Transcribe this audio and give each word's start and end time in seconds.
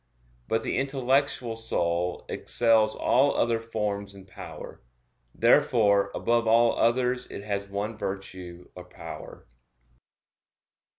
But 0.47 0.63
the 0.63 0.77
intellectual 0.79 1.55
soul 1.55 2.25
excels 2.27 2.95
all 2.95 3.37
other 3.37 3.59
forms 3.59 4.15
in 4.15 4.25
power. 4.25 4.81
Therefore 5.35 6.09
above 6.15 6.47
all 6.47 6.75
others 6.75 7.27
it 7.27 7.43
has 7.43 7.67
one 7.67 7.99
virtue 7.99 8.71
or 8.73 8.85
power. 8.85 9.45